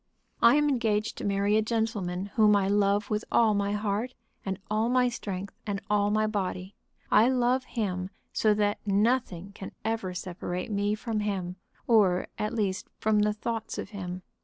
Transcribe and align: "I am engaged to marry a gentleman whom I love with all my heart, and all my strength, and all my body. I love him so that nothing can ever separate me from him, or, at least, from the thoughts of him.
"I 0.41 0.55
am 0.55 0.67
engaged 0.67 1.15
to 1.19 1.23
marry 1.23 1.55
a 1.57 1.61
gentleman 1.61 2.25
whom 2.33 2.55
I 2.55 2.67
love 2.67 3.11
with 3.11 3.23
all 3.31 3.53
my 3.53 3.73
heart, 3.73 4.15
and 4.43 4.57
all 4.67 4.89
my 4.89 5.09
strength, 5.09 5.53
and 5.67 5.79
all 5.91 6.09
my 6.09 6.25
body. 6.25 6.73
I 7.11 7.29
love 7.29 7.65
him 7.65 8.09
so 8.33 8.55
that 8.55 8.79
nothing 8.83 9.51
can 9.53 9.73
ever 9.85 10.15
separate 10.15 10.71
me 10.71 10.95
from 10.95 11.19
him, 11.19 11.57
or, 11.85 12.25
at 12.39 12.55
least, 12.55 12.87
from 12.97 13.19
the 13.19 13.31
thoughts 13.33 13.77
of 13.77 13.91
him. 13.91 14.23